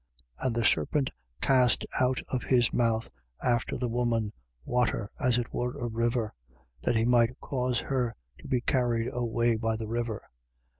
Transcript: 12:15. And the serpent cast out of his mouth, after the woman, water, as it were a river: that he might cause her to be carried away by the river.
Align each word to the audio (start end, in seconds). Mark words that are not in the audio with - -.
12:15. 0.39 0.45
And 0.47 0.55
the 0.55 0.65
serpent 0.65 1.09
cast 1.41 1.85
out 1.99 2.23
of 2.29 2.41
his 2.41 2.73
mouth, 2.73 3.11
after 3.43 3.77
the 3.77 3.87
woman, 3.87 4.33
water, 4.65 5.11
as 5.19 5.37
it 5.37 5.53
were 5.53 5.75
a 5.77 5.89
river: 5.89 6.33
that 6.81 6.95
he 6.95 7.05
might 7.05 7.39
cause 7.39 7.77
her 7.81 8.15
to 8.39 8.47
be 8.47 8.61
carried 8.61 9.09
away 9.13 9.57
by 9.57 9.75
the 9.75 9.85
river. 9.85 10.23